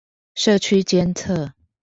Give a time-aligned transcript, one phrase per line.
[0.33, 1.51] 社區監測